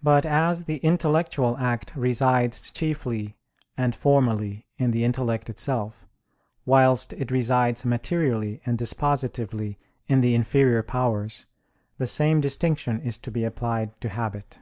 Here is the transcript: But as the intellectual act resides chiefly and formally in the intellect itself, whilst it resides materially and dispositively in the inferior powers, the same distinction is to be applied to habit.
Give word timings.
But 0.00 0.24
as 0.24 0.66
the 0.66 0.76
intellectual 0.76 1.56
act 1.58 1.92
resides 1.96 2.70
chiefly 2.70 3.36
and 3.76 3.96
formally 3.96 4.64
in 4.78 4.92
the 4.92 5.02
intellect 5.02 5.50
itself, 5.50 6.06
whilst 6.64 7.12
it 7.14 7.32
resides 7.32 7.84
materially 7.84 8.60
and 8.64 8.78
dispositively 8.78 9.76
in 10.06 10.20
the 10.20 10.36
inferior 10.36 10.84
powers, 10.84 11.46
the 11.98 12.06
same 12.06 12.40
distinction 12.40 13.00
is 13.00 13.18
to 13.18 13.32
be 13.32 13.42
applied 13.42 14.00
to 14.02 14.10
habit. 14.10 14.60